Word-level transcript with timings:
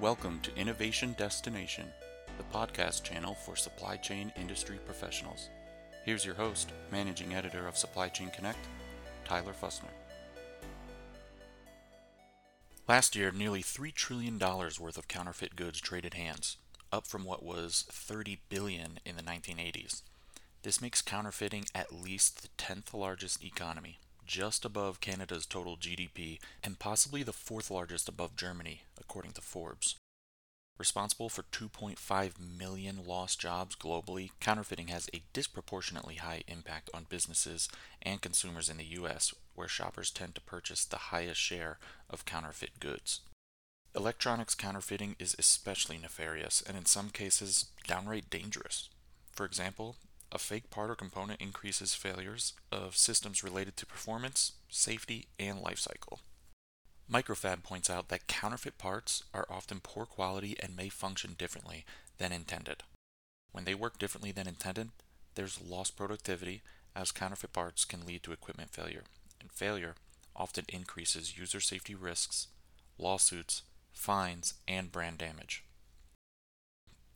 Welcome 0.00 0.40
to 0.44 0.56
Innovation 0.56 1.14
Destination, 1.18 1.84
the 2.38 2.58
podcast 2.58 3.02
channel 3.02 3.34
for 3.34 3.54
supply 3.54 3.98
chain 3.98 4.32
industry 4.34 4.78
professionals. 4.86 5.50
Here's 6.06 6.24
your 6.24 6.36
host, 6.36 6.72
managing 6.90 7.34
editor 7.34 7.68
of 7.68 7.76
Supply 7.76 8.08
Chain 8.08 8.30
Connect, 8.30 8.66
Tyler 9.26 9.52
Fussner. 9.52 9.92
Last 12.88 13.14
year, 13.14 13.30
nearly 13.30 13.62
$3 13.62 13.92
trillion 13.92 14.38
worth 14.38 14.96
of 14.96 15.06
counterfeit 15.06 15.54
goods 15.54 15.82
traded 15.82 16.14
hands, 16.14 16.56
up 16.90 17.06
from 17.06 17.24
what 17.24 17.44
was 17.44 17.84
30 17.90 18.40
billion 18.48 19.00
in 19.04 19.16
the 19.16 19.22
1980s. 19.22 20.00
This 20.62 20.80
makes 20.80 21.02
counterfeiting 21.02 21.66
at 21.74 21.92
least 21.92 22.40
the 22.40 22.48
10th 22.56 22.94
largest 22.94 23.44
economy, 23.44 23.98
just 24.30 24.64
above 24.64 25.00
Canada's 25.00 25.44
total 25.44 25.76
GDP 25.76 26.38
and 26.62 26.78
possibly 26.78 27.24
the 27.24 27.32
fourth 27.32 27.68
largest 27.68 28.08
above 28.08 28.36
Germany, 28.36 28.82
according 28.96 29.32
to 29.32 29.40
Forbes. 29.40 29.96
Responsible 30.78 31.28
for 31.28 31.42
2.5 31.42 32.34
million 32.38 33.00
lost 33.04 33.40
jobs 33.40 33.74
globally, 33.74 34.30
counterfeiting 34.38 34.86
has 34.86 35.10
a 35.12 35.24
disproportionately 35.32 36.14
high 36.14 36.44
impact 36.46 36.90
on 36.94 37.06
businesses 37.08 37.68
and 38.00 38.22
consumers 38.22 38.68
in 38.68 38.76
the 38.76 38.84
US, 39.00 39.34
where 39.56 39.66
shoppers 39.66 40.12
tend 40.12 40.36
to 40.36 40.40
purchase 40.40 40.84
the 40.84 41.10
highest 41.10 41.40
share 41.40 41.78
of 42.08 42.24
counterfeit 42.24 42.78
goods. 42.78 43.22
Electronics 43.96 44.54
counterfeiting 44.54 45.16
is 45.18 45.34
especially 45.40 45.98
nefarious 45.98 46.62
and 46.64 46.76
in 46.76 46.86
some 46.86 47.10
cases 47.10 47.66
downright 47.88 48.30
dangerous. 48.30 48.90
For 49.32 49.44
example, 49.44 49.96
a 50.32 50.38
fake 50.38 50.70
part 50.70 50.90
or 50.90 50.94
component 50.94 51.40
increases 51.40 51.94
failures 51.94 52.52
of 52.70 52.96
systems 52.96 53.42
related 53.42 53.76
to 53.76 53.86
performance, 53.86 54.52
safety, 54.68 55.26
and 55.38 55.58
lifecycle. 55.58 56.18
Microfab 57.10 57.64
points 57.64 57.90
out 57.90 58.08
that 58.08 58.28
counterfeit 58.28 58.78
parts 58.78 59.24
are 59.34 59.46
often 59.50 59.80
poor 59.82 60.06
quality 60.06 60.56
and 60.60 60.76
may 60.76 60.88
function 60.88 61.34
differently 61.36 61.84
than 62.18 62.32
intended. 62.32 62.84
When 63.50 63.64
they 63.64 63.74
work 63.74 63.98
differently 63.98 64.30
than 64.30 64.46
intended, 64.46 64.90
there's 65.34 65.60
lost 65.60 65.96
productivity 65.96 66.62
as 66.94 67.10
counterfeit 67.10 67.52
parts 67.52 67.84
can 67.84 68.06
lead 68.06 68.22
to 68.22 68.32
equipment 68.32 68.70
failure, 68.70 69.04
and 69.40 69.50
failure 69.50 69.94
often 70.36 70.64
increases 70.68 71.36
user 71.36 71.60
safety 71.60 71.94
risks, 71.94 72.46
lawsuits, 72.98 73.62
fines, 73.92 74.54
and 74.68 74.92
brand 74.92 75.18
damage. 75.18 75.64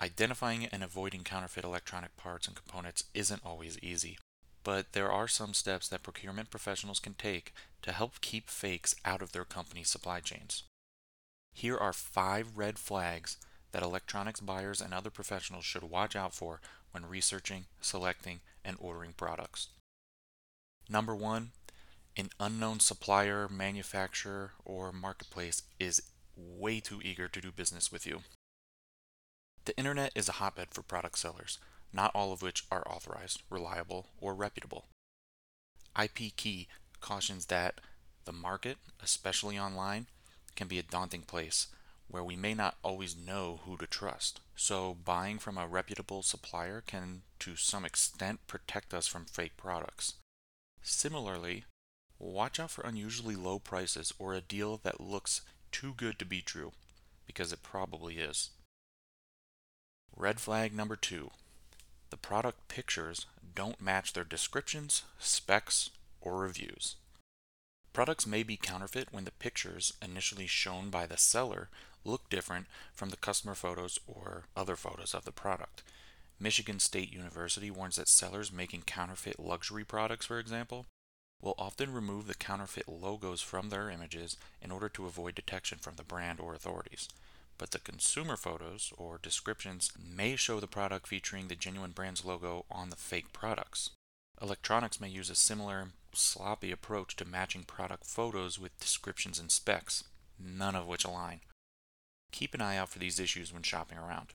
Identifying 0.00 0.66
and 0.66 0.82
avoiding 0.82 1.24
counterfeit 1.24 1.64
electronic 1.64 2.16
parts 2.16 2.46
and 2.46 2.54
components 2.54 3.04
isn't 3.14 3.44
always 3.44 3.78
easy, 3.82 4.18
but 4.62 4.92
there 4.92 5.10
are 5.10 5.28
some 5.28 5.54
steps 5.54 5.88
that 5.88 6.02
procurement 6.02 6.50
professionals 6.50 7.00
can 7.00 7.14
take 7.14 7.54
to 7.82 7.92
help 7.92 8.20
keep 8.20 8.50
fakes 8.50 8.94
out 9.04 9.22
of 9.22 9.32
their 9.32 9.44
company's 9.44 9.88
supply 9.88 10.20
chains. 10.20 10.64
Here 11.54 11.78
are 11.78 11.94
five 11.94 12.58
red 12.58 12.78
flags 12.78 13.38
that 13.72 13.82
electronics 13.82 14.40
buyers 14.40 14.82
and 14.82 14.92
other 14.92 15.08
professionals 15.08 15.64
should 15.64 15.84
watch 15.84 16.14
out 16.14 16.34
for 16.34 16.60
when 16.90 17.06
researching, 17.06 17.64
selecting, 17.80 18.40
and 18.64 18.76
ordering 18.78 19.14
products. 19.14 19.68
Number 20.88 21.14
one, 21.14 21.52
an 22.16 22.30
unknown 22.38 22.80
supplier, 22.80 23.48
manufacturer, 23.48 24.52
or 24.64 24.92
marketplace 24.92 25.62
is 25.78 26.02
way 26.36 26.80
too 26.80 27.00
eager 27.02 27.28
to 27.28 27.40
do 27.40 27.50
business 27.50 27.90
with 27.90 28.06
you. 28.06 28.20
The 29.66 29.76
internet 29.76 30.12
is 30.14 30.28
a 30.28 30.38
hotbed 30.38 30.68
for 30.70 30.82
product 30.82 31.18
sellers, 31.18 31.58
not 31.92 32.12
all 32.14 32.32
of 32.32 32.40
which 32.40 32.64
are 32.70 32.86
authorized, 32.88 33.42
reliable, 33.50 34.06
or 34.20 34.32
reputable. 34.32 34.86
IP 36.00 36.36
Key 36.36 36.68
cautions 37.00 37.46
that 37.46 37.80
the 38.26 38.32
market, 38.32 38.78
especially 39.02 39.58
online, 39.58 40.06
can 40.54 40.68
be 40.68 40.78
a 40.78 40.84
daunting 40.84 41.22
place 41.22 41.66
where 42.06 42.22
we 42.22 42.36
may 42.36 42.54
not 42.54 42.76
always 42.84 43.16
know 43.16 43.58
who 43.64 43.76
to 43.78 43.88
trust. 43.88 44.38
So, 44.54 44.94
buying 44.94 45.40
from 45.40 45.58
a 45.58 45.66
reputable 45.66 46.22
supplier 46.22 46.80
can, 46.80 47.22
to 47.40 47.56
some 47.56 47.84
extent, 47.84 48.46
protect 48.46 48.94
us 48.94 49.08
from 49.08 49.24
fake 49.24 49.56
products. 49.56 50.14
Similarly, 50.80 51.64
watch 52.20 52.60
out 52.60 52.70
for 52.70 52.82
unusually 52.86 53.34
low 53.34 53.58
prices 53.58 54.12
or 54.16 54.32
a 54.32 54.40
deal 54.40 54.78
that 54.84 55.00
looks 55.00 55.40
too 55.72 55.92
good 55.92 56.20
to 56.20 56.24
be 56.24 56.40
true, 56.40 56.70
because 57.26 57.52
it 57.52 57.64
probably 57.64 58.18
is. 58.18 58.50
Red 60.14 60.40
flag 60.40 60.74
number 60.74 60.96
two 60.96 61.30
the 62.10 62.16
product 62.16 62.68
pictures 62.68 63.26
don't 63.54 63.80
match 63.80 64.12
their 64.12 64.24
descriptions, 64.24 65.02
specs, 65.18 65.90
or 66.20 66.38
reviews. 66.38 66.96
Products 67.92 68.26
may 68.26 68.42
be 68.42 68.56
counterfeit 68.56 69.08
when 69.10 69.24
the 69.24 69.32
pictures 69.32 69.94
initially 70.02 70.46
shown 70.46 70.90
by 70.90 71.06
the 71.06 71.16
seller 71.16 71.68
look 72.04 72.28
different 72.28 72.66
from 72.94 73.10
the 73.10 73.16
customer 73.16 73.54
photos 73.54 73.98
or 74.06 74.44
other 74.56 74.76
photos 74.76 75.14
of 75.14 75.24
the 75.24 75.32
product. 75.32 75.82
Michigan 76.38 76.78
State 76.78 77.12
University 77.12 77.70
warns 77.70 77.96
that 77.96 78.08
sellers 78.08 78.52
making 78.52 78.82
counterfeit 78.82 79.40
luxury 79.40 79.84
products, 79.84 80.26
for 80.26 80.38
example, 80.38 80.86
will 81.40 81.54
often 81.58 81.92
remove 81.92 82.26
the 82.26 82.34
counterfeit 82.34 82.86
logos 82.88 83.40
from 83.40 83.70
their 83.70 83.90
images 83.90 84.36
in 84.62 84.70
order 84.70 84.88
to 84.90 85.06
avoid 85.06 85.34
detection 85.34 85.78
from 85.78 85.96
the 85.96 86.04
brand 86.04 86.38
or 86.38 86.54
authorities 86.54 87.08
but 87.58 87.70
the 87.70 87.78
consumer 87.78 88.36
photos 88.36 88.92
or 88.96 89.18
descriptions 89.18 89.90
may 89.98 90.36
show 90.36 90.60
the 90.60 90.66
product 90.66 91.06
featuring 91.06 91.48
the 91.48 91.54
genuine 91.54 91.92
brand's 91.92 92.24
logo 92.24 92.64
on 92.70 92.90
the 92.90 92.96
fake 92.96 93.32
products. 93.32 93.90
Electronics 94.40 95.00
may 95.00 95.08
use 95.08 95.30
a 95.30 95.34
similar 95.34 95.88
sloppy 96.12 96.70
approach 96.70 97.16
to 97.16 97.24
matching 97.24 97.62
product 97.62 98.04
photos 98.04 98.58
with 98.58 98.78
descriptions 98.78 99.38
and 99.38 99.50
specs, 99.50 100.04
none 100.38 100.74
of 100.74 100.86
which 100.86 101.04
align. 101.04 101.40
Keep 102.32 102.54
an 102.54 102.60
eye 102.60 102.76
out 102.76 102.90
for 102.90 102.98
these 102.98 103.20
issues 103.20 103.52
when 103.52 103.62
shopping 103.62 103.98
around. 103.98 104.28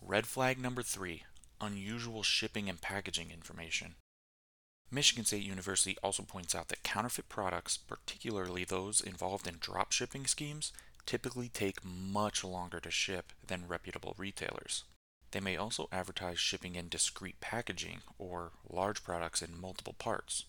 Red 0.00 0.26
flag 0.26 0.58
number 0.58 0.82
three 0.82 1.24
unusual 1.60 2.22
shipping 2.22 2.68
and 2.68 2.80
packaging 2.80 3.30
information. 3.30 3.94
Michigan 4.90 5.24
State 5.24 5.44
University 5.44 5.96
also 6.02 6.22
points 6.22 6.54
out 6.54 6.68
that 6.68 6.82
counterfeit 6.82 7.28
products, 7.28 7.76
particularly 7.76 8.64
those 8.64 9.00
involved 9.00 9.46
in 9.46 9.56
drop 9.58 9.92
shipping 9.92 10.26
schemes, 10.26 10.72
typically 11.06 11.48
take 11.48 11.84
much 11.84 12.44
longer 12.44 12.80
to 12.80 12.90
ship 12.90 13.32
than 13.46 13.68
reputable 13.68 14.14
retailers. 14.16 14.84
They 15.32 15.40
may 15.40 15.56
also 15.56 15.88
advertise 15.90 16.38
shipping 16.38 16.74
in 16.74 16.88
discreet 16.88 17.40
packaging 17.40 18.02
or 18.18 18.52
large 18.68 19.02
products 19.02 19.42
in 19.42 19.60
multiple 19.60 19.94
parts. 19.98 20.44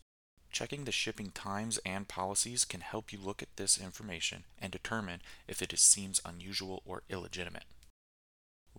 Checking 0.51 0.83
the 0.83 0.91
shipping 0.91 1.31
times 1.31 1.79
and 1.85 2.07
policies 2.07 2.63
can 2.65 2.81
help 2.81 3.11
you 3.11 3.19
look 3.19 3.41
at 3.41 3.55
this 3.55 3.79
information 3.79 4.43
and 4.61 4.71
determine 4.71 5.21
if 5.47 5.61
it 5.61 5.77
seems 5.79 6.21
unusual 6.25 6.83
or 6.85 7.03
illegitimate. 7.09 7.63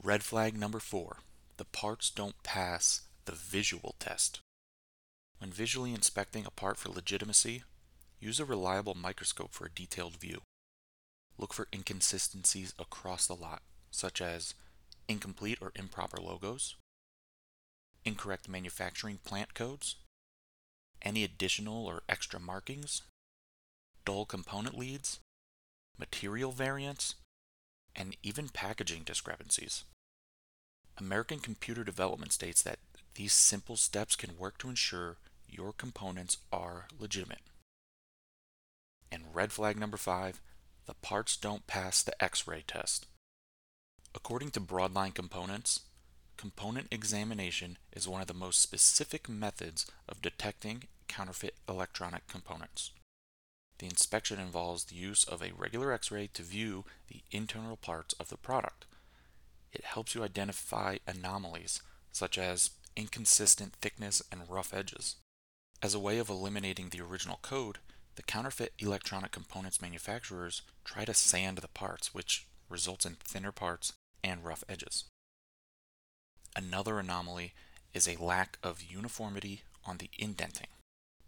Red 0.00 0.22
flag 0.22 0.56
number 0.56 0.78
four 0.78 1.18
the 1.56 1.64
parts 1.64 2.10
don't 2.10 2.42
pass 2.42 3.02
the 3.26 3.32
visual 3.32 3.94
test. 3.98 4.40
When 5.38 5.50
visually 5.50 5.94
inspecting 5.94 6.44
a 6.44 6.50
part 6.50 6.78
for 6.78 6.88
legitimacy, 6.88 7.62
use 8.20 8.40
a 8.40 8.44
reliable 8.44 8.94
microscope 8.94 9.52
for 9.52 9.66
a 9.66 9.70
detailed 9.70 10.16
view. 10.16 10.42
Look 11.38 11.52
for 11.52 11.68
inconsistencies 11.72 12.74
across 12.78 13.26
the 13.26 13.34
lot, 13.34 13.62
such 13.90 14.20
as 14.20 14.54
incomplete 15.08 15.58
or 15.60 15.72
improper 15.74 16.18
logos, 16.18 16.76
incorrect 18.04 18.48
manufacturing 18.48 19.18
plant 19.24 19.54
codes, 19.54 19.96
any 21.02 21.24
additional 21.24 21.86
or 21.86 22.02
extra 22.08 22.40
markings, 22.40 23.02
dull 24.04 24.24
component 24.24 24.78
leads, 24.78 25.18
material 25.98 26.52
variants, 26.52 27.14
and 27.96 28.16
even 28.22 28.48
packaging 28.48 29.02
discrepancies. 29.04 29.84
American 30.98 31.40
Computer 31.40 31.84
Development 31.84 32.32
states 32.32 32.62
that 32.62 32.78
these 33.14 33.32
simple 33.32 33.76
steps 33.76 34.16
can 34.16 34.38
work 34.38 34.58
to 34.58 34.68
ensure 34.68 35.16
your 35.48 35.72
components 35.72 36.38
are 36.52 36.86
legitimate. 36.98 37.42
And 39.10 39.22
red 39.32 39.52
flag 39.52 39.78
number 39.78 39.96
five 39.96 40.40
the 40.86 40.94
parts 40.94 41.36
don't 41.36 41.66
pass 41.66 42.02
the 42.02 42.22
X-ray 42.22 42.64
test. 42.66 43.06
According 44.14 44.50
to 44.50 44.60
Broadline 44.60 45.14
Components, 45.14 45.80
component 46.36 46.88
examination 46.90 47.78
is 47.92 48.08
one 48.08 48.20
of 48.20 48.26
the 48.26 48.34
most 48.34 48.60
specific 48.60 49.28
methods 49.28 49.86
of 50.08 50.22
detecting 50.22 50.84
counterfeit 51.08 51.54
electronic 51.68 52.26
components. 52.26 52.90
The 53.78 53.86
inspection 53.86 54.38
involves 54.38 54.84
the 54.84 54.94
use 54.94 55.24
of 55.24 55.42
a 55.42 55.52
regular 55.56 55.92
X-ray 55.92 56.28
to 56.34 56.42
view 56.42 56.84
the 57.08 57.22
internal 57.30 57.76
parts 57.76 58.14
of 58.14 58.28
the 58.28 58.36
product. 58.36 58.86
It 59.72 59.84
helps 59.84 60.14
you 60.14 60.22
identify 60.22 60.98
anomalies, 61.06 61.82
such 62.12 62.38
as 62.38 62.70
inconsistent 62.96 63.74
thickness 63.74 64.22
and 64.30 64.48
rough 64.48 64.72
edges. 64.72 65.16
As 65.82 65.94
a 65.94 65.98
way 65.98 66.18
of 66.18 66.28
eliminating 66.28 66.90
the 66.90 67.00
original 67.00 67.40
code, 67.42 67.78
the 68.16 68.22
counterfeit 68.22 68.72
electronic 68.78 69.32
components 69.32 69.82
manufacturers 69.82 70.62
try 70.84 71.04
to 71.04 71.14
sand 71.14 71.58
the 71.58 71.68
parts, 71.68 72.14
which 72.14 72.46
results 72.68 73.04
in 73.04 73.16
thinner 73.16 73.52
parts 73.52 73.92
and 74.22 74.44
rough 74.44 74.64
edges. 74.68 75.04
Another 76.56 76.98
anomaly 76.98 77.52
is 77.92 78.08
a 78.08 78.22
lack 78.22 78.58
of 78.62 78.82
uniformity 78.82 79.62
on 79.84 79.98
the 79.98 80.10
indenting. 80.18 80.68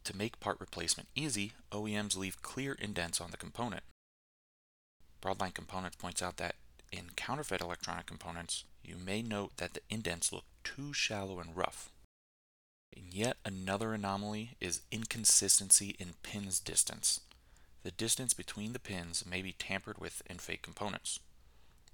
To 0.05 0.17
make 0.17 0.39
part 0.41 0.61
replacement 0.61 1.09
easy, 1.15 1.53
OEMs 1.73 2.17
leave 2.17 2.43
clear 2.43 2.75
indents 2.75 3.21
on 3.21 3.33
the 3.33 3.37
component. 3.37 3.83
Broadline 5.21 5.55
Components 5.55 5.97
points 5.97 6.23
out 6.23 6.37
that 6.37 6.55
in 6.93 7.11
counterfeit 7.17 7.61
electronic 7.61 8.07
components, 8.07 8.65
you 8.85 8.97
may 8.97 9.23
note 9.23 9.57
that 9.57 9.75
the 9.75 9.81
indents 9.91 10.33
look 10.33 10.45
too 10.63 10.93
shallow 10.93 11.41
and 11.41 11.57
rough. 11.57 11.91
And 12.97 13.13
yet 13.13 13.37
another 13.45 13.93
anomaly 13.93 14.57
is 14.61 14.81
inconsistency 14.91 15.95
in 15.99 16.15
pins 16.23 16.59
distance. 16.59 17.21
The 17.83 17.91
distance 17.91 18.35
between 18.35 18.73
the 18.73 18.79
pins 18.79 19.25
may 19.25 19.43
be 19.43 19.53
tampered 19.53 19.99
with 19.99 20.23
in 20.29 20.39
fake 20.39 20.63
components. 20.63 21.21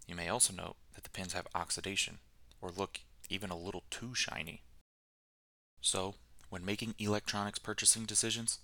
You 0.06 0.14
may 0.14 0.28
also 0.28 0.54
note 0.54 0.76
that 0.94 1.04
the 1.04 1.10
pins 1.10 1.32
have 1.32 1.48
oxidation 1.54 2.18
or 2.60 2.70
look 2.70 3.00
even 3.28 3.50
a 3.50 3.56
little 3.58 3.82
too 3.90 4.14
shiny. 4.14 4.62
So, 5.80 6.14
when 6.48 6.64
making 6.64 6.94
electronics 6.98 7.58
purchasing 7.58 8.04
decisions, 8.04 8.58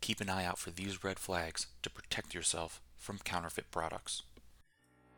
keep 0.00 0.20
an 0.20 0.28
eye 0.28 0.44
out 0.44 0.58
for 0.58 0.70
these 0.70 1.04
red 1.04 1.18
flags 1.18 1.66
to 1.82 1.90
protect 1.90 2.34
yourself 2.34 2.80
from 2.98 3.18
counterfeit 3.18 3.70
products. 3.70 4.22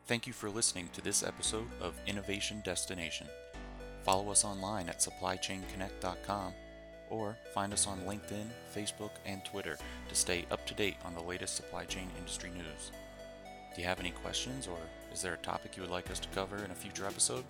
Thank 0.06 0.26
you 0.26 0.32
for 0.32 0.50
listening 0.50 0.90
to 0.92 1.00
this 1.00 1.22
episode 1.22 1.68
of 1.80 1.94
Innovation 2.06 2.62
Destination. 2.64 3.28
Follow 4.05 4.31
us 4.31 4.44
online 4.44 4.88
at 4.88 4.99
supplychainconnect.com 4.99 6.52
or 7.11 7.37
find 7.52 7.73
us 7.73 7.87
on 7.87 8.00
LinkedIn, 8.00 8.47
Facebook, 8.75 9.11
and 9.26 9.44
Twitter 9.44 9.76
to 10.08 10.14
stay 10.14 10.47
up 10.50 10.64
to 10.67 10.75
date 10.75 10.97
on 11.05 11.14
the 11.14 11.23
latest 11.23 11.56
supply 11.56 11.85
chain 11.85 12.08
industry 12.19 12.50
news. 12.50 12.93
Do 13.75 13.81
you 13.81 13.87
have 13.87 14.00
any 14.00 14.11
questions 14.11 14.67
or 14.67 14.79
is 15.12 15.23
there 15.23 15.35
a 15.35 15.38
topic 15.38 15.76
you 15.76 15.82
would 15.82 15.91
like 15.91 16.11
us 16.11 16.20
to 16.20 16.29
cover 16.29 16.56
in 16.64 16.70
a 16.70 16.75
future 16.75 17.06
episode? 17.06 17.44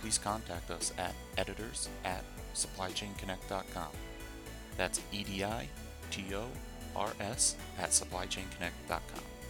Please 0.00 0.18
contact 0.18 0.70
us 0.70 0.92
at 0.98 1.14
editors 1.38 1.88
at 2.04 2.24
supplychainconnect.com. 2.54 3.90
That's 4.76 5.00
E 5.12 5.22
D 5.22 5.44
I 5.44 5.68
T 6.10 6.24
O 6.34 6.46
R 6.96 7.12
S 7.20 7.56
at 7.78 7.90
supplychainconnect.com. 7.90 9.41